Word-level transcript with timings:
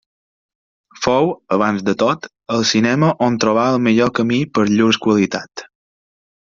Fou, 1.01 1.29
avanç 1.57 1.83
de 1.91 1.95
tot, 2.05 2.27
en 2.53 2.57
el 2.63 2.67
cinema 2.71 3.13
on 3.29 3.39
trobà 3.47 3.69
el 3.77 3.81
millor 3.91 4.15
camí 4.23 4.43
per 4.59 4.69
llurs 4.75 5.05
qualitats. 5.09 5.71